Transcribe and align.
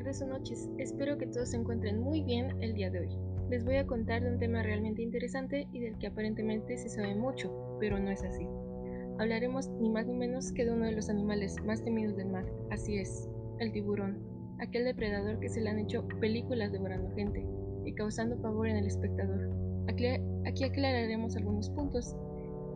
tardes 0.00 0.22
o 0.22 0.26
noches, 0.26 0.70
espero 0.78 1.18
que 1.18 1.26
todos 1.26 1.50
se 1.50 1.58
encuentren 1.58 2.00
muy 2.00 2.22
bien 2.22 2.56
el 2.62 2.72
día 2.72 2.88
de 2.88 3.00
hoy. 3.00 3.18
Les 3.50 3.66
voy 3.66 3.76
a 3.76 3.86
contar 3.86 4.22
de 4.22 4.30
un 4.30 4.38
tema 4.38 4.62
realmente 4.62 5.02
interesante 5.02 5.68
y 5.72 5.80
del 5.80 5.98
que 5.98 6.06
aparentemente 6.06 6.78
se 6.78 6.88
sabe 6.88 7.14
mucho, 7.14 7.52
pero 7.78 7.98
no 7.98 8.10
es 8.10 8.24
así. 8.24 8.46
Hablaremos 9.18 9.68
ni 9.78 9.90
más 9.90 10.06
ni 10.06 10.14
menos 10.14 10.52
que 10.52 10.64
de 10.64 10.72
uno 10.72 10.86
de 10.86 10.92
los 10.92 11.10
animales 11.10 11.54
más 11.66 11.84
temidos 11.84 12.16
del 12.16 12.28
mar, 12.28 12.46
así 12.70 12.96
es, 12.96 13.28
el 13.58 13.72
tiburón, 13.72 14.18
aquel 14.58 14.86
depredador 14.86 15.38
que 15.38 15.50
se 15.50 15.60
le 15.60 15.68
han 15.68 15.78
hecho 15.78 16.08
películas 16.18 16.72
devorando 16.72 17.10
gente 17.10 17.46
y 17.84 17.92
causando 17.92 18.40
pavor 18.40 18.68
en 18.68 18.76
el 18.76 18.86
espectador. 18.86 19.50
Aquí, 19.86 20.64
aclararemos 20.64 21.36
algunos 21.36 21.68
puntos 21.68 22.16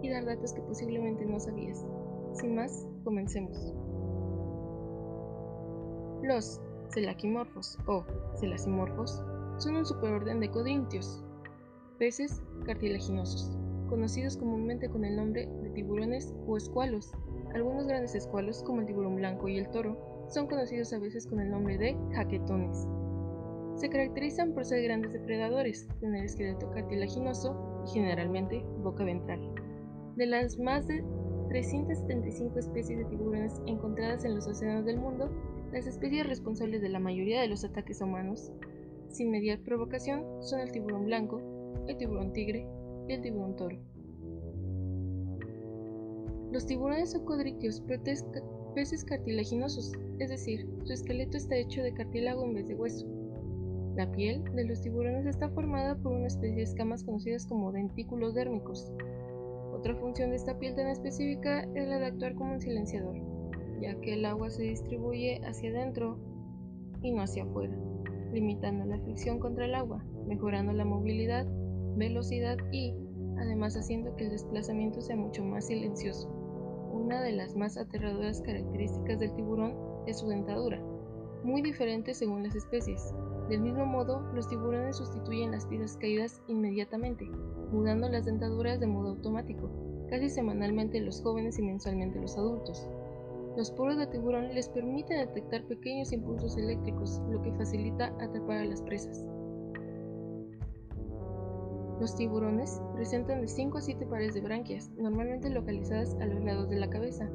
y 0.02 0.10
dar 0.10 0.26
datos 0.26 0.52
que 0.52 0.60
posiblemente 0.60 1.24
no 1.24 1.40
sabías. 1.40 1.86
Sin 2.34 2.54
más, 2.54 2.86
comencemos. 3.02 3.72
Los 6.22 6.60
celaquimorfos 6.94 7.78
o 7.86 8.04
celasimorfos 8.38 9.22
son 9.58 9.76
un 9.76 9.84
superorden 9.84 10.40
de 10.40 10.50
codrintios, 10.50 11.22
peces 11.98 12.42
cartilaginosos, 12.64 13.56
conocidos 13.88 14.36
comúnmente 14.36 14.88
con 14.88 15.04
el 15.04 15.16
nombre 15.16 15.48
de 15.62 15.70
tiburones 15.70 16.32
o 16.46 16.56
escualos. 16.56 17.12
Algunos 17.54 17.86
grandes 17.86 18.14
escualos, 18.14 18.62
como 18.62 18.80
el 18.80 18.86
tiburón 18.86 19.16
blanco 19.16 19.48
y 19.48 19.58
el 19.58 19.68
toro, 19.70 20.26
son 20.28 20.46
conocidos 20.46 20.92
a 20.92 20.98
veces 20.98 21.26
con 21.26 21.40
el 21.40 21.50
nombre 21.50 21.78
de 21.78 21.96
jaquetones. 22.14 22.86
Se 23.76 23.88
caracterizan 23.88 24.52
por 24.52 24.64
ser 24.64 24.82
grandes 24.84 25.12
depredadores, 25.12 25.88
tener 26.00 26.24
esqueleto 26.24 26.70
cartilaginoso 26.70 27.84
y 27.86 27.90
generalmente 27.90 28.64
boca 28.82 29.04
ventral. 29.04 29.40
De 30.16 30.26
las 30.26 30.58
más 30.58 30.86
de 30.86 31.04
375 31.48 32.58
especies 32.58 32.98
de 32.98 33.04
tiburones 33.06 33.60
encontradas 33.66 34.24
en 34.24 34.36
los 34.36 34.46
océanos 34.46 34.84
del 34.86 34.98
mundo, 34.98 35.30
las 35.74 35.88
especies 35.88 36.24
responsables 36.24 36.80
de 36.82 36.88
la 36.88 37.00
mayoría 37.00 37.40
de 37.40 37.48
los 37.48 37.64
ataques 37.64 38.00
humanos, 38.00 38.52
sin 39.08 39.32
mediar 39.32 39.58
provocación, 39.58 40.22
son 40.40 40.60
el 40.60 40.70
tiburón 40.70 41.06
blanco, 41.06 41.42
el 41.88 41.96
tiburón 41.96 42.32
tigre 42.32 42.64
y 43.08 43.12
el 43.12 43.20
tiburón 43.20 43.56
toro. 43.56 43.76
Los 46.52 46.66
tiburones 46.66 47.10
son 47.10 47.24
codriquios, 47.24 47.80
peces 47.80 49.04
cartilaginosos, 49.04 49.92
es 50.20 50.28
decir, 50.28 50.64
su 50.84 50.92
esqueleto 50.92 51.36
está 51.36 51.56
hecho 51.56 51.82
de 51.82 51.92
cartílago 51.92 52.44
en 52.44 52.54
vez 52.54 52.68
de 52.68 52.76
hueso. 52.76 53.08
La 53.96 54.12
piel 54.12 54.44
de 54.54 54.66
los 54.66 54.80
tiburones 54.80 55.26
está 55.26 55.48
formada 55.48 55.96
por 55.96 56.12
una 56.12 56.28
especie 56.28 56.54
de 56.54 56.62
escamas 56.62 57.02
conocidas 57.02 57.46
como 57.46 57.72
dentículos 57.72 58.34
dérmicos. 58.34 58.92
Otra 59.72 59.96
función 59.96 60.30
de 60.30 60.36
esta 60.36 60.56
piel 60.56 60.76
tan 60.76 60.86
específica 60.86 61.62
es 61.74 61.88
la 61.88 61.98
de 61.98 62.06
actuar 62.06 62.36
como 62.36 62.52
un 62.52 62.60
silenciador 62.60 63.33
ya 63.84 64.00
que 64.00 64.14
el 64.14 64.24
agua 64.24 64.50
se 64.50 64.62
distribuye 64.62 65.40
hacia 65.44 65.70
adentro 65.70 66.18
y 67.02 67.12
no 67.12 67.22
hacia 67.22 67.44
afuera, 67.44 67.76
limitando 68.32 68.86
la 68.86 68.98
fricción 69.00 69.38
contra 69.38 69.66
el 69.66 69.74
agua, 69.74 70.02
mejorando 70.26 70.72
la 70.72 70.84
movilidad, 70.84 71.46
velocidad 71.96 72.56
y, 72.72 72.94
además, 73.38 73.76
haciendo 73.76 74.16
que 74.16 74.24
el 74.24 74.30
desplazamiento 74.30 75.00
sea 75.00 75.16
mucho 75.16 75.44
más 75.44 75.66
silencioso. 75.66 76.28
Una 76.92 77.20
de 77.20 77.32
las 77.32 77.54
más 77.56 77.76
aterradoras 77.76 78.40
características 78.40 79.20
del 79.20 79.34
tiburón 79.34 79.74
es 80.06 80.20
su 80.20 80.28
dentadura, 80.28 80.80
muy 81.42 81.60
diferente 81.60 82.14
según 82.14 82.42
las 82.42 82.54
especies. 82.54 83.14
Del 83.50 83.60
mismo 83.60 83.84
modo, 83.84 84.22
los 84.32 84.48
tiburones 84.48 84.96
sustituyen 84.96 85.50
las 85.50 85.66
piezas 85.66 85.98
caídas 85.98 86.42
inmediatamente, 86.48 87.26
mudando 87.70 88.08
las 88.08 88.24
dentaduras 88.24 88.80
de 88.80 88.86
modo 88.86 89.10
automático, 89.10 89.68
casi 90.08 90.30
semanalmente 90.30 91.00
los 91.00 91.20
jóvenes 91.20 91.58
y 91.58 91.62
mensualmente 91.62 92.18
los 92.18 92.38
adultos. 92.38 92.88
Los 93.56 93.70
poros 93.70 93.96
de 93.96 94.08
tiburón 94.08 94.52
les 94.52 94.68
permiten 94.68 95.18
detectar 95.18 95.64
pequeños 95.64 96.12
impulsos 96.12 96.56
eléctricos, 96.56 97.20
lo 97.30 97.40
que 97.40 97.52
facilita 97.52 98.06
atrapar 98.20 98.58
a 98.58 98.64
las 98.64 98.82
presas. 98.82 99.24
Los 102.00 102.16
tiburones 102.16 102.82
presentan 102.94 103.42
de 103.42 103.46
5 103.46 103.78
a 103.78 103.80
7 103.80 104.06
pares 104.06 104.34
de 104.34 104.40
branquias, 104.40 104.90
normalmente 104.96 105.50
localizadas 105.50 106.16
a 106.20 106.26
los 106.26 106.42
lados 106.42 106.68
de 106.68 106.76
la 106.76 106.90
cabeza. 106.90 107.30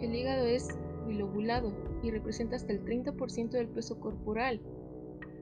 El 0.00 0.14
hígado 0.14 0.46
es 0.46 0.68
bilobulado 1.08 1.72
y 2.04 2.12
representa 2.12 2.54
hasta 2.54 2.72
el 2.72 2.84
30% 2.84 3.50
del 3.50 3.68
peso 3.68 3.98
corporal. 3.98 4.60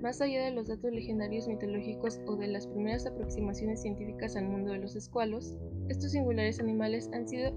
Más 0.00 0.22
allá 0.22 0.42
de 0.42 0.52
los 0.52 0.68
datos 0.68 0.90
legendarios 0.92 1.46
mitológicos 1.46 2.20
o 2.26 2.36
de 2.36 2.48
las 2.48 2.66
primeras 2.66 3.04
aproximaciones 3.06 3.82
científicas 3.82 4.34
al 4.34 4.48
mundo 4.48 4.72
de 4.72 4.78
los 4.78 4.96
escualos, 4.96 5.54
estos 5.90 6.12
singulares 6.12 6.58
animales 6.58 7.10
han 7.12 7.28
sido 7.28 7.52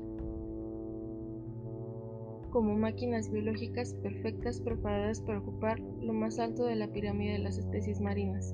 como 2.53 2.75
máquinas 2.75 3.31
biológicas 3.31 3.95
perfectas 3.95 4.61
preparadas 4.61 5.19
para 5.21 5.39
ocupar 5.39 5.79
lo 5.79 6.13
más 6.13 6.37
alto 6.37 6.65
de 6.65 6.75
la 6.75 6.87
pirámide 6.87 7.33
de 7.33 7.39
las 7.39 7.57
especies 7.57 7.99
marinas. 7.99 8.53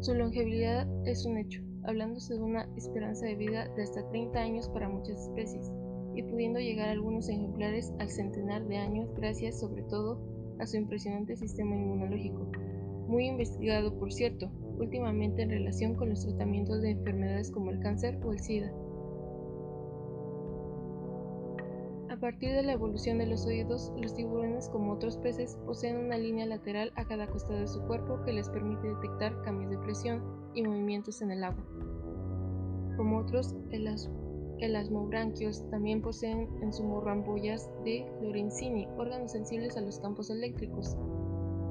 Su 0.00 0.14
longevidad 0.14 0.86
es 1.06 1.24
un 1.24 1.38
hecho, 1.38 1.62
hablándose 1.84 2.34
de 2.34 2.42
una 2.42 2.68
esperanza 2.76 3.24
de 3.24 3.36
vida 3.36 3.66
de 3.76 3.84
hasta 3.84 4.06
30 4.10 4.38
años 4.38 4.68
para 4.68 4.90
muchas 4.90 5.22
especies, 5.22 5.72
y 6.14 6.22
pudiendo 6.22 6.60
llegar 6.60 6.90
algunos 6.90 7.30
ejemplares 7.30 7.94
al 7.98 8.10
centenar 8.10 8.66
de 8.68 8.76
años 8.76 9.08
gracias 9.16 9.58
sobre 9.58 9.84
todo 9.84 10.20
a 10.58 10.66
su 10.66 10.76
impresionante 10.76 11.34
sistema 11.34 11.74
inmunológico, 11.74 12.46
muy 13.08 13.26
investigado 13.26 13.98
por 13.98 14.12
cierto, 14.12 14.50
últimamente 14.78 15.40
en 15.40 15.50
relación 15.50 15.94
con 15.94 16.10
los 16.10 16.26
tratamientos 16.26 16.82
de 16.82 16.90
enfermedades 16.90 17.50
como 17.50 17.70
el 17.70 17.80
cáncer 17.80 18.20
o 18.22 18.32
el 18.32 18.40
SIDA. 18.40 18.70
Partir 22.20 22.52
de 22.52 22.62
la 22.62 22.72
evolución 22.72 23.18
de 23.18 23.26
los 23.26 23.46
oídos, 23.46 23.92
los 23.96 24.14
tiburones, 24.14 24.68
como 24.68 24.92
otros 24.92 25.16
peces, 25.16 25.56
poseen 25.64 25.96
una 25.96 26.18
línea 26.18 26.44
lateral 26.46 26.92
a 26.96 27.06
cada 27.06 27.26
costado 27.26 27.60
de 27.60 27.66
su 27.66 27.80
cuerpo 27.82 28.22
que 28.24 28.32
les 28.32 28.50
permite 28.50 28.88
detectar 28.88 29.40
cambios 29.42 29.70
de 29.70 29.78
presión 29.78 30.22
y 30.54 30.62
movimientos 30.62 31.22
en 31.22 31.30
el 31.30 31.42
agua. 31.42 31.64
Como 32.96 33.18
otros 33.18 33.56
elasmobranquios, 34.58 35.68
también 35.70 36.02
poseen 36.02 36.48
en 36.62 36.72
su 36.72 36.84
morro 36.84 37.14
de 37.84 38.06
Lorenzini, 38.20 38.86
órganos 38.98 39.32
sensibles 39.32 39.76
a 39.78 39.80
los 39.80 39.98
campos 40.00 40.28
eléctricos. 40.28 40.96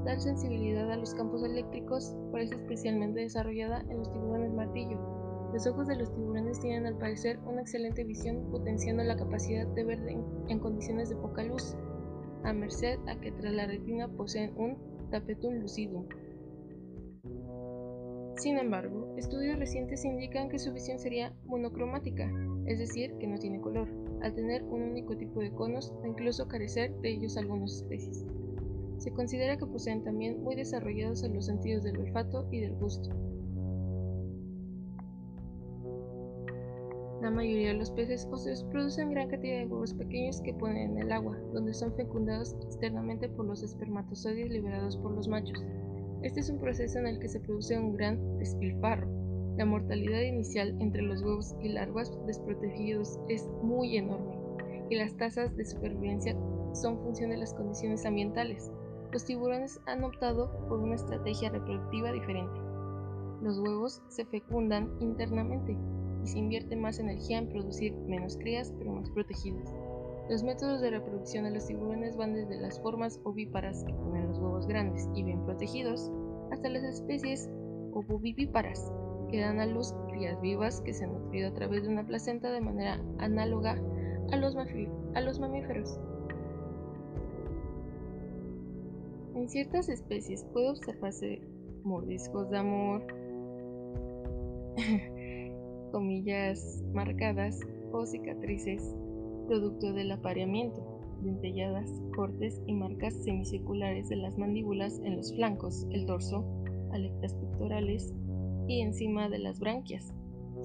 Tal 0.04 0.20
sensibilidad 0.20 0.92
a 0.92 0.98
los 0.98 1.14
campos 1.14 1.44
eléctricos 1.44 2.16
parece 2.32 2.56
especialmente 2.56 3.20
desarrollada 3.20 3.86
en 3.90 3.98
los 4.00 4.12
tiburones 4.12 4.54
martillo, 4.54 5.19
los 5.54 5.66
ojos 5.66 5.88
de 5.88 5.96
los 5.96 6.14
tiburones 6.14 6.60
tienen 6.60 6.86
al 6.86 6.98
parecer 6.98 7.40
una 7.40 7.62
excelente 7.62 8.04
visión 8.04 8.50
potenciando 8.52 9.04
la 9.04 9.16
capacidad 9.16 9.68
de 9.68 9.84
ver 9.84 10.00
en, 10.48 10.60
condiciones 10.60 11.10
de 11.10 11.16
poca 11.16 11.44
luz, 11.44 11.76
a 12.44 12.54
merced 12.54 13.00
a 13.08 13.20
que 13.20 13.32
tras 13.32 13.54
la 13.54 13.66
retina 13.66 14.08
poseen 14.08 14.54
un 14.58 14.78
tapetum 15.09 15.56
lucidum. 15.56 16.06
Sin 18.38 18.58
embargo, 18.58 19.14
estudios 19.18 19.59
recientes 19.59 20.06
indican 20.06 20.50
que 20.50 20.59
su 20.59 20.72
visión 20.72 21.00
sería 21.00 21.34
monocromática, 21.46 22.32
es 22.68 22.80
decir, 22.80 23.18
que 23.20 23.28
no 23.28 23.38
tiene 23.38 23.59
color, 23.59 23.90
al 24.22 24.34
tener 24.34 24.64
un 24.64 24.84
único 24.84 25.18
tipo 25.18 25.42
de 25.42 25.52
conos 25.52 25.94
o 26.02 26.06
incluso 26.06 26.48
carecer 26.48 26.94
de 27.02 27.09
ellos 27.09 27.38
algunas 27.38 27.74
especies. 27.74 28.26
Se 28.98 29.12
considera 29.12 29.58
que 29.58 29.66
poseen 29.66 30.04
también 30.04 30.42
muy 30.44 30.56
desarrollados 30.56 31.28
los 31.28 31.48
sentidos 31.48 31.84
del 31.84 31.98
olfato 31.98 32.48
y 32.52 32.62
del 32.62 32.76
gusto, 32.76 33.09
La 37.22 37.30
mayoría 37.30 37.69
de 37.69 37.80
los 37.80 37.91
peces 37.91 38.25
óseos 38.31 38.63
producen 38.72 39.12
gran 39.12 39.28
cantidad 39.28 39.59
de 39.59 39.68
huevos 39.68 39.94
pequeños 39.94 40.40
que 40.40 40.53
ponen 40.53 40.91
en 40.91 41.00
el 41.00 41.12
agua, 41.12 41.38
donde 41.53 41.74
son 41.74 41.94
fecundados 41.94 42.56
externamente 42.62 43.28
por 43.28 43.46
los 43.46 43.62
espermatozoides 43.62 44.50
liberados 44.50 44.96
por 44.96 45.12
los 45.12 45.28
machos. 45.28 45.62
Este 46.22 46.40
es 46.40 46.50
un 46.50 46.59
proceso 46.59 46.97
en 47.00 47.08
el 47.08 47.19
que 47.19 47.28
se 47.28 47.41
produce 47.41 47.78
un 47.78 47.97
gran 47.97 48.38
despilfarro. 48.40 49.09
La 49.58 49.66
mortalidad 49.66 50.22
inicial 50.22 50.78
entre 50.79 51.02
los 51.02 51.22
huevos 51.22 51.55
y 51.61 51.67
larvas 51.67 52.17
desprotegidos 52.26 53.20
es 53.28 53.46
muy 53.61 53.97
enorme, 53.97 54.38
y 54.90 54.96
las 54.96 55.17
tasas 55.17 55.53
de 55.58 55.66
supervivencia 55.66 56.38
son 56.72 56.99
función 56.99 57.32
de 57.32 57.38
las 57.38 57.53
condiciones 57.53 58.05
ambientales. 58.05 58.72
Los 59.11 59.26
tiburones 59.26 59.82
han 59.88 60.05
optado 60.05 60.52
por 60.70 60.79
una 60.79 60.96
estrategia 60.96 61.49
reproductiva 61.49 62.14
diferente. 62.14 62.59
Los 63.41 63.59
huevos 63.59 64.02
se 64.08 64.23
fecundan 64.23 64.90
internamente, 65.02 65.76
se 66.29 66.37
invierte 66.40 66.76
más 66.76 66.99
energía 66.99 67.40
en 67.40 67.49
producir 67.49 67.93
menos 68.08 68.37
crías 68.37 68.72
pero 68.78 68.93
más 68.93 69.09
protegidas. 69.09 69.73
Los 70.29 70.43
métodos 70.43 70.79
de 70.81 70.91
reproducción 70.91 71.46
de 71.46 71.52
los 71.52 71.66
tiburones 71.66 72.16
van 72.16 72.35
desde 72.35 72.61
las 72.61 72.79
formas 72.79 73.20
ovíparas 73.23 73.84
que 73.84 73.93
ponen 73.93 74.28
los 74.28 74.37
huevos 74.37 74.67
grandes 74.67 75.09
y 75.16 75.23
bien 75.23 75.43
protegidos, 75.43 76.11
hasta 76.52 76.70
las 76.70 76.84
especies 76.84 77.49
ovovivíparas 77.93 78.91
que 79.31 79.40
dan 79.40 79.59
a 79.59 79.66
luz 79.66 79.93
crías 80.09 80.40
vivas 80.40 80.81
que 80.81 80.93
se 80.93 81.05
han 81.05 81.14
nutrido 81.14 81.49
a 81.49 81.53
través 81.53 81.84
de 81.84 81.90
una 81.90 82.05
placenta 82.05 82.52
de 82.52 82.61
manera 82.61 83.02
análoga 83.17 83.75
a 84.32 84.35
los, 84.35 84.55
a 84.55 85.22
los 85.22 85.40
mamíferos. 85.40 85.99
En 89.34 89.49
ciertas 89.49 89.90
especies 89.90 90.43
puede 90.53 90.70
observarse 90.70 91.41
mordiscos 91.84 92.49
de 92.52 92.58
amor, 92.58 93.08
comillas 95.91 96.84
marcadas 96.94 97.59
o 97.91 98.06
cicatrices 98.06 98.96
producto 99.47 99.94
del 99.94 100.12
apareamiento. 100.12 100.86
dentelladas, 101.22 101.91
cortes 102.16 102.62
y 102.66 102.74
marcas 102.74 103.14
semicirculares 103.26 104.08
de 104.08 104.16
las 104.16 104.38
mandíbulas 104.38 105.02
en 105.03 105.18
los 105.18 105.34
flancos, 105.36 105.86
el 105.91 106.06
dorso, 106.06 106.46
aletas 106.94 107.34
pectorales 107.34 108.14
y 108.70 108.82
encima 108.82 109.28
de 109.28 109.40
las 109.40 109.59
branquias. 109.59 110.14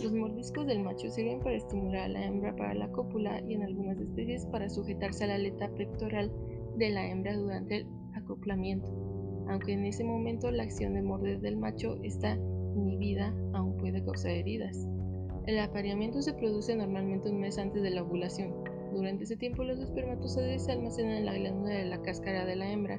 Los 0.02 0.12
mordiscos 0.12 0.66
del 0.66 0.82
macho 0.82 1.10
sirven 1.10 1.40
para 1.40 1.56
estimular 1.56 2.02
a 2.02 2.08
la 2.08 2.26
hembra 2.26 2.54
para 2.54 2.74
la 2.74 2.88
cópula 2.92 3.40
y 3.40 3.54
en 3.54 3.62
algunas 3.62 3.98
especies 3.98 4.46
para 4.46 4.68
sujetarse 4.68 5.24
a 5.24 5.28
la 5.28 5.34
aleta 5.36 5.68
pectoral 5.70 6.30
de 6.76 6.90
la 6.90 7.08
hembra 7.08 7.36
durante 7.36 7.78
el 7.78 7.86
acoplamiento. 8.14 8.92
Aunque 9.48 9.72
en 9.72 9.84
ese 9.86 10.04
momento 10.04 10.50
la 10.50 10.64
acción 10.64 10.94
de 10.94 11.02
morder 11.02 11.40
del 11.40 11.56
macho 11.56 11.98
está 12.02 12.38
inhibida, 12.76 13.34
aún 13.54 13.76
puede 13.76 14.04
causar 14.04 14.32
heridas. 14.32 14.86
El 15.46 15.58
apareamiento 15.58 16.22
se 16.22 16.32
produce 16.32 16.74
normalmente 16.74 17.28
un 17.28 17.38
mes 17.38 17.58
antes 17.58 17.82
de 17.82 17.90
la 17.90 18.02
ovulación. 18.02 18.54
Durante 18.94 19.24
ese 19.24 19.36
tiempo 19.36 19.62
los 19.62 19.78
espermatozoides 19.78 20.64
se 20.64 20.72
almacenan 20.72 21.18
en 21.18 21.26
la 21.26 21.34
glándula 21.34 21.74
de 21.74 21.84
la 21.84 22.00
cáscara 22.00 22.46
de 22.46 22.56
la 22.56 22.72
hembra. 22.72 22.98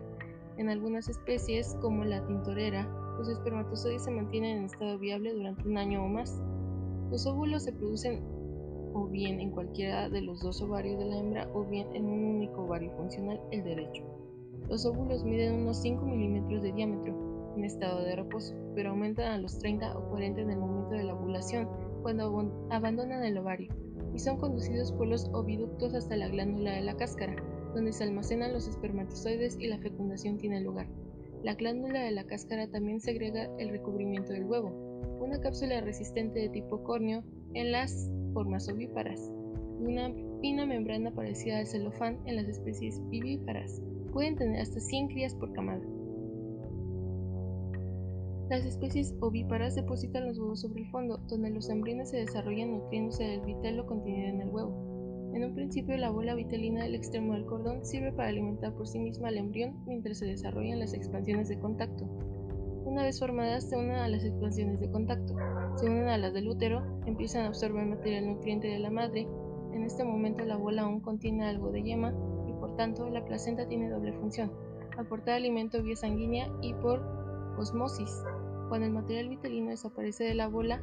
En 0.58 0.70
algunas 0.70 1.10
especies, 1.10 1.76
como 1.82 2.06
la 2.06 2.24
tintorera, 2.28 2.88
los 3.18 3.30
espermatozoides 3.30 4.04
se 4.04 4.12
mantienen 4.12 4.60
en 4.60 4.66
estado 4.66 5.00
viable 5.00 5.34
durante 5.34 5.68
un 5.68 5.76
año 5.76 6.04
o 6.04 6.08
más. 6.08 6.40
Los 7.10 7.26
óvulos 7.26 7.64
se 7.64 7.74
producen 7.74 8.22
o 8.94 9.08
bien 9.08 9.42
en 9.42 9.50
cualquiera 9.50 10.08
de 10.10 10.22
los 10.22 10.42
dos 10.42 10.62
ovarios 10.62 11.00
de 11.00 11.06
la 11.06 11.18
hembra 11.18 11.50
o 11.52 11.64
bien 11.66 11.88
en 11.96 12.06
un 12.06 12.26
único 12.26 12.62
ovario 12.62 12.92
funcional, 12.92 13.42
el 13.50 13.64
derecho. 13.64 14.04
Los 14.70 14.86
óvulos 14.86 15.24
miden 15.24 15.62
unos 15.62 15.82
5 15.82 16.06
milímetros 16.06 16.62
de 16.62 16.74
diámetro 16.74 17.54
en 17.58 17.66
estado 17.66 18.04
de 18.04 18.16
reposo, 18.16 18.54
pero 18.76 18.92
aumentan 18.92 19.32
a 19.32 19.38
los 19.40 19.58
30 19.58 19.98
o 19.98 20.10
40 20.10 20.42
en 20.42 20.52
el 20.52 20.60
momento 20.60 20.92
de 20.92 21.04
la 21.06 21.16
ovulación, 21.16 21.68
cuando 22.06 22.68
abandonan 22.70 23.24
el 23.24 23.36
ovario, 23.40 23.74
y 24.14 24.20
son 24.20 24.38
conducidos 24.38 24.92
por 24.92 25.08
los 25.08 25.28
oviductos 25.34 25.96
hasta 25.96 26.16
la 26.16 26.28
glándula 26.28 26.74
de 26.74 26.84
la 26.84 26.96
cáscara, 26.96 27.36
donde 27.74 27.94
se 27.94 28.04
almacenan 28.04 28.54
los 28.54 28.68
espermatozoides 28.68 29.58
y 29.60 29.66
la 29.66 29.80
fecundación 29.80 30.38
tiene 30.38 30.62
lugar. 30.62 30.88
La 31.42 31.56
glándula 31.56 32.04
de 32.04 32.12
la 32.12 32.28
cáscara 32.28 32.68
también 32.68 33.00
segrega 33.00 33.50
el 33.58 33.70
recubrimiento 33.70 34.34
del 34.34 34.44
huevo, 34.44 34.70
una 35.20 35.42
cápsula 35.42 35.82
resistente 35.82 36.42
de 36.42 36.50
tipo 36.50 36.84
córneo 36.84 37.24
en 37.56 37.72
las 37.72 38.12
formas 38.34 38.70
ovíparas, 38.70 39.32
y 39.82 39.86
una 39.88 40.14
fina 40.42 40.68
membrana 40.68 41.10
parecida 41.10 41.58
al 41.58 41.66
celofán 41.66 42.20
en 42.28 42.36
las 42.36 42.48
especies 42.48 43.02
vivíparas. 43.10 43.82
Pueden 44.14 44.36
tener 44.36 44.62
hasta 44.62 44.80
100 44.80 45.08
crías 45.08 45.34
por 45.34 45.52
camada. 45.54 45.82
Las 48.50 48.64
especies 48.64 49.16
ovíparas 49.22 49.74
depositan 49.74 50.28
los 50.28 50.38
huevos 50.38 50.62
sobre 50.62 50.84
el 50.84 50.90
fondo, 50.92 51.18
donde 51.28 51.50
los 51.50 51.68
embriones 51.70 52.12
se 52.12 52.18
desarrollan 52.18 52.74
nutriéndose 52.74 53.24
del 53.24 53.42
vitelo 53.42 53.88
contenido 53.88 54.28
en 54.30 54.42
el 54.42 54.50
huevo. 54.50 55.32
En 55.34 55.44
un 55.46 55.56
principio, 55.56 55.98
la 55.98 56.12
bola 56.12 56.36
vitelina 56.36 56.84
del 56.84 56.94
extremo 56.94 57.34
del 57.34 57.46
cordón 57.46 57.84
sirve 57.84 58.14
para 58.14 58.30
alimentar 58.30 58.74
por 58.76 58.88
sí 58.88 59.00
misma 59.00 59.30
al 59.30 59.40
embrión 59.40 59.84
mientras 59.88 60.20
se 60.20 60.28
desarrollan 60.28 60.80
las 60.80 60.94
expansiones 60.94 61.50
de 61.50 61.60
contacto. 61.60 62.06
Una 62.86 63.02
vez 63.02 63.20
formadas, 63.20 63.68
se 63.68 63.76
unen 63.76 63.96
a 63.96 64.08
las 64.08 64.24
expansiones 64.24 64.80
de 64.80 64.92
contacto, 64.92 65.36
se 65.78 65.88
unen 65.88 66.08
a 66.08 66.20
las 66.20 66.32
del 66.34 66.48
útero, 66.48 67.02
empiezan 67.08 67.46
a 67.46 67.48
absorber 67.48 67.84
material 67.84 68.28
nutriente 68.28 68.68
de 68.68 68.78
la 68.78 68.92
madre. 68.92 69.28
En 69.74 69.84
este 69.84 70.04
momento, 70.04 70.46
la 70.46 70.56
bola 70.56 70.84
aún 70.84 71.00
contiene 71.00 71.46
algo 71.46 71.72
de 71.72 71.82
yema 71.82 72.14
y 72.48 72.54
por 72.54 72.76
tanto, 72.76 73.10
la 73.10 73.26
placenta 73.26 73.68
tiene 73.68 73.90
doble 73.90 74.14
función: 74.14 74.52
aportar 75.00 75.34
alimento 75.34 75.82
vía 75.82 75.96
sanguínea 75.96 76.48
y 76.62 76.76
por 76.76 77.25
osmosis. 77.58 78.24
Cuando 78.70 78.88
el 78.88 78.94
material 78.94 79.30
vitelino 79.30 79.70
desaparece 79.70 80.24
de 80.24 80.36
la 80.36 80.48
bola, 80.48 80.82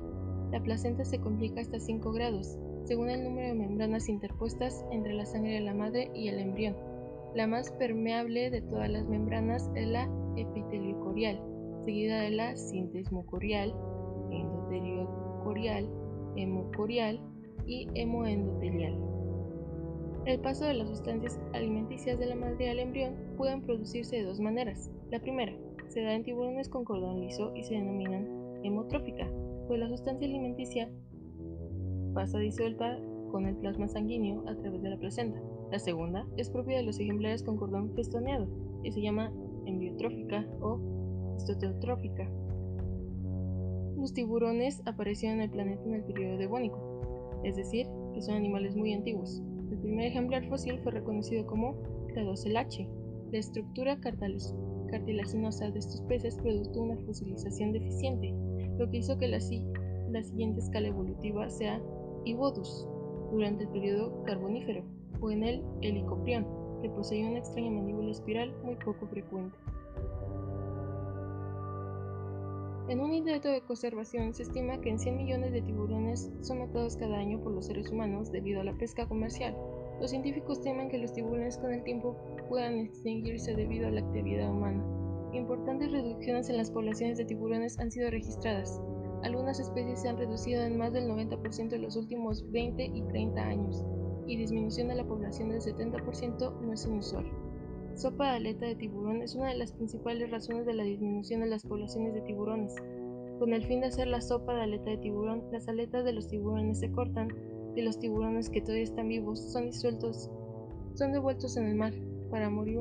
la 0.50 0.62
placenta 0.62 1.04
se 1.04 1.20
complica 1.20 1.60
hasta 1.60 1.80
5 1.80 2.12
grados, 2.12 2.58
según 2.84 3.10
el 3.10 3.24
número 3.24 3.48
de 3.48 3.54
membranas 3.54 4.08
interpuestas 4.08 4.84
entre 4.90 5.14
la 5.14 5.26
sangre 5.26 5.54
de 5.54 5.60
la 5.60 5.74
madre 5.74 6.10
y 6.14 6.28
el 6.28 6.38
embrión. 6.38 6.76
La 7.34 7.46
más 7.46 7.72
permeable 7.72 8.50
de 8.50 8.60
todas 8.60 8.90
las 8.90 9.08
membranas 9.08 9.70
es 9.74 9.86
la 9.88 10.08
epiteliocorial, 10.36 11.40
seguida 11.84 12.20
de 12.20 12.30
la 12.30 12.56
sintesmocorial, 12.56 13.74
endoteliocorial, 14.30 15.88
hemocorial 16.36 17.20
y 17.66 17.88
hemoendotelial. 17.94 18.98
El 20.24 20.38
paso 20.40 20.66
de 20.66 20.74
las 20.74 20.88
sustancias 20.88 21.40
alimenticias 21.52 22.18
de 22.18 22.26
la 22.26 22.36
madre 22.36 22.70
al 22.70 22.78
embrión 22.78 23.14
pueden 23.36 23.62
producirse 23.62 24.16
de 24.16 24.24
dos 24.24 24.38
maneras. 24.38 24.90
La 25.10 25.18
primera, 25.18 25.52
se 25.92 26.02
da 26.02 26.14
en 26.14 26.24
tiburones 26.24 26.70
con 26.70 26.84
cordón 26.84 27.20
liso 27.20 27.52
y 27.54 27.64
se 27.64 27.74
denominan 27.74 28.26
hemotrófica, 28.62 29.30
pues 29.68 29.78
la 29.78 29.88
sustancia 29.88 30.26
alimenticia 30.26 30.90
pasa 32.14 32.38
disuelta 32.38 32.98
con 33.30 33.46
el 33.46 33.56
plasma 33.56 33.88
sanguíneo 33.88 34.42
a 34.48 34.56
través 34.56 34.82
de 34.82 34.88
la 34.88 34.96
placenta. 34.96 35.38
La 35.70 35.78
segunda 35.78 36.26
es 36.38 36.48
propia 36.48 36.78
de 36.78 36.82
los 36.82 36.98
ejemplares 36.98 37.42
con 37.42 37.58
cordón 37.58 37.94
festoneado 37.94 38.48
y 38.82 38.90
se 38.90 39.02
llama 39.02 39.32
embiotrófica 39.66 40.46
o 40.62 40.78
histotrófica. 41.36 42.26
Los 43.96 44.14
tiburones 44.14 44.82
aparecieron 44.86 45.38
en 45.38 45.44
el 45.44 45.50
planeta 45.50 45.82
en 45.84 45.94
el 45.94 46.04
periodo 46.04 46.38
devónico, 46.38 47.40
es 47.44 47.56
decir, 47.56 47.86
que 48.14 48.22
son 48.22 48.36
animales 48.36 48.76
muy 48.76 48.94
antiguos. 48.94 49.42
El 49.70 49.78
primer 49.78 50.06
ejemplar 50.06 50.48
fósil 50.48 50.78
fue 50.78 50.92
reconocido 50.92 51.46
como 51.46 51.76
Cladocelache. 52.08 52.88
La 53.30 53.38
estructura 53.38 54.00
cartilaginosa 54.92 55.70
de 55.70 55.78
estos 55.78 56.02
peces 56.02 56.36
produjo 56.36 56.82
una 56.82 56.96
fosilización 56.98 57.72
deficiente, 57.72 58.32
lo 58.78 58.88
que 58.88 58.98
hizo 58.98 59.18
que 59.18 59.26
la, 59.26 59.38
la 60.10 60.22
siguiente 60.22 60.60
escala 60.60 60.88
evolutiva 60.88 61.48
sea 61.50 61.82
y 62.24 62.34
Bodus 62.34 62.86
durante 63.32 63.64
el 63.64 63.70
periodo 63.70 64.22
carbonífero, 64.24 64.84
o 65.20 65.30
en 65.30 65.42
el 65.42 65.62
Helicoprión, 65.80 66.46
que 66.82 66.90
poseía 66.90 67.28
una 67.28 67.38
extraña 67.38 67.70
mandíbula 67.70 68.10
espiral 68.10 68.54
muy 68.62 68.76
poco 68.76 69.06
frecuente. 69.06 69.56
En 72.88 73.00
un 73.00 73.14
intento 73.14 73.48
de 73.48 73.62
conservación 73.62 74.34
se 74.34 74.42
estima 74.42 74.80
que 74.80 74.90
en 74.90 74.98
100 74.98 75.16
millones 75.16 75.52
de 75.52 75.62
tiburones 75.62 76.30
son 76.42 76.58
matados 76.58 76.96
cada 76.96 77.16
año 77.16 77.40
por 77.40 77.52
los 77.52 77.66
seres 77.66 77.90
humanos 77.90 78.30
debido 78.30 78.60
a 78.60 78.64
la 78.64 78.74
pesca 78.74 79.08
comercial. 79.08 79.56
Los 80.02 80.10
científicos 80.10 80.60
temen 80.60 80.90
que 80.90 80.98
los 80.98 81.12
tiburones 81.12 81.56
con 81.56 81.72
el 81.72 81.84
tiempo 81.84 82.16
puedan 82.48 82.76
extinguirse 82.80 83.54
debido 83.54 83.86
a 83.86 83.90
la 83.92 84.00
actividad 84.00 84.50
humana. 84.50 84.84
Importantes 85.32 85.92
reducciones 85.92 86.50
en 86.50 86.56
las 86.58 86.72
poblaciones 86.72 87.18
de 87.18 87.24
tiburones 87.24 87.78
han 87.78 87.90
sido 87.92 88.10
registradas, 88.10 88.80
algunas 89.22 89.60
especies 89.60 90.02
se 90.02 90.08
han 90.08 90.18
reducido 90.18 90.62
en 90.64 90.76
más 90.76 90.92
del 90.92 91.08
90% 91.08 91.72
en 91.74 91.82
los 91.82 91.94
últimos 91.94 92.50
20 92.50 92.84
y 92.84 93.02
30 93.02 93.40
años, 93.40 93.86
y 94.26 94.36
disminución 94.36 94.88
de 94.88 94.96
la 94.96 95.06
población 95.06 95.50
del 95.50 95.60
70% 95.60 96.60
no 96.60 96.72
es 96.72 96.84
inusual. 96.84 97.24
Sopa 97.94 98.24
de 98.24 98.36
aleta 98.38 98.66
de 98.66 98.74
tiburón 98.74 99.22
es 99.22 99.36
una 99.36 99.50
de 99.50 99.58
las 99.58 99.72
principales 99.72 100.32
razones 100.32 100.66
de 100.66 100.74
la 100.74 100.82
disminución 100.82 101.42
de 101.42 101.46
las 101.46 101.62
poblaciones 101.64 102.14
de 102.14 102.22
tiburones. 102.22 102.74
Con 103.38 103.52
el 103.52 103.64
fin 103.64 103.80
de 103.80 103.86
hacer 103.86 104.08
la 104.08 104.20
sopa 104.20 104.56
de 104.56 104.62
aleta 104.62 104.90
de 104.90 104.98
tiburón, 104.98 105.44
las 105.52 105.68
aletas 105.68 106.04
de 106.04 106.12
los 106.12 106.26
tiburones 106.26 106.80
se 106.80 106.90
cortan 106.90 107.28
y 107.74 107.82
los 107.82 107.98
tiburones 107.98 108.50
que 108.50 108.60
todavía 108.60 108.84
están 108.84 109.08
vivos 109.08 109.40
son 109.40 109.66
disueltos, 109.66 110.30
son 110.94 111.12
devueltos 111.12 111.56
en 111.56 111.66
el 111.66 111.74
mar 111.74 111.92
para 112.30 112.50
morir 112.50 112.78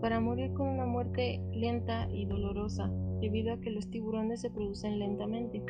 para 0.00 0.18
morir 0.18 0.52
con 0.54 0.68
una 0.68 0.84
muerte 0.84 1.40
lenta 1.52 2.08
y 2.10 2.26
dolorosa, 2.26 2.90
debido 3.20 3.52
a 3.52 3.60
que 3.60 3.70
los 3.70 3.88
tiburones 3.88 4.40
se 4.40 4.50
producen 4.50 4.98
lentamente. 4.98 5.62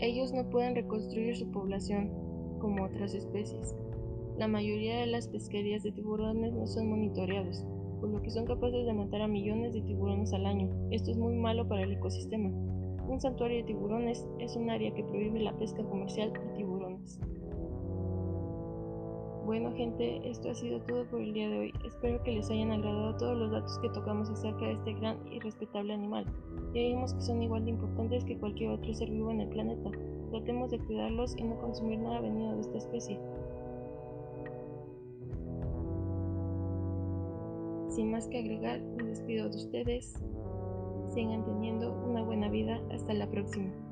Ellos 0.00 0.32
no 0.32 0.50
pueden 0.50 0.74
reconstruir 0.74 1.36
su 1.36 1.50
población 1.50 2.10
como 2.58 2.84
otras 2.84 3.14
especies. 3.14 3.76
La 4.36 4.48
mayoría 4.48 4.98
de 4.98 5.06
las 5.06 5.28
pesquerías 5.28 5.82
de 5.82 5.92
tiburones 5.92 6.52
no 6.52 6.66
son 6.66 6.90
monitoreados, 6.90 7.64
por 8.00 8.08
lo 8.10 8.22
que 8.22 8.30
son 8.30 8.44
capaces 8.44 8.86
de 8.86 8.92
matar 8.92 9.22
a 9.22 9.28
millones 9.28 9.72
de 9.72 9.82
tiburones 9.82 10.32
al 10.32 10.46
año. 10.46 10.68
Esto 10.90 11.12
es 11.12 11.16
muy 11.16 11.34
malo 11.34 11.68
para 11.68 11.82
el 11.82 11.92
ecosistema. 11.92 12.50
Un 13.08 13.22
santuario 13.22 13.56
de 13.56 13.62
tiburones 13.62 14.28
es 14.38 14.54
un 14.54 14.68
área 14.68 14.92
que 14.92 15.02
prohíbe 15.02 15.40
la 15.40 15.56
pesca 15.56 15.82
comercial 15.82 16.30
de 16.30 16.40
tiburones. 16.54 17.18
Bueno 19.46 19.72
gente, 19.72 20.20
esto 20.28 20.50
ha 20.50 20.54
sido 20.54 20.78
todo 20.82 21.08
por 21.08 21.22
el 21.22 21.32
día 21.32 21.48
de 21.48 21.58
hoy. 21.58 21.74
Espero 21.86 22.22
que 22.22 22.32
les 22.32 22.50
hayan 22.50 22.70
agradado 22.70 23.16
todos 23.16 23.38
los 23.38 23.50
datos 23.50 23.78
que 23.78 23.88
tocamos 23.88 24.28
acerca 24.28 24.66
de 24.66 24.72
este 24.72 24.92
gran 24.92 25.26
y 25.32 25.40
respetable 25.40 25.94
animal. 25.94 26.26
Ya 26.74 26.82
vimos 26.82 27.14
que 27.14 27.22
son 27.22 27.42
igual 27.42 27.64
de 27.64 27.70
importantes 27.70 28.26
que 28.26 28.36
cualquier 28.36 28.72
otro 28.72 28.92
ser 28.92 29.08
vivo 29.08 29.30
en 29.30 29.40
el 29.40 29.48
planeta. 29.48 29.90
Tratemos 30.30 30.70
de 30.70 30.78
cuidarlos 30.78 31.34
y 31.38 31.44
no 31.44 31.58
consumir 31.60 32.00
nada 32.00 32.20
venido 32.20 32.56
de 32.56 32.60
esta 32.60 32.76
especie. 32.76 33.18
Sin 37.88 38.10
más 38.10 38.28
que 38.28 38.38
agregar, 38.38 38.82
me 38.82 39.04
despido 39.04 39.48
de 39.48 39.56
ustedes. 39.56 40.14
Sigan 41.18 41.44
teniendo 41.44 41.90
una 41.90 42.22
buena 42.22 42.48
vida. 42.48 42.80
Hasta 42.92 43.12
la 43.12 43.28
próxima. 43.28 43.87